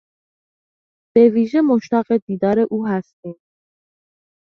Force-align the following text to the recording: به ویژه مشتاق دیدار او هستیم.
به 1.15 1.29
ویژه 1.29 1.61
مشتاق 1.61 2.05
دیدار 2.27 2.59
او 2.71 2.87
هستیم. 2.87 3.35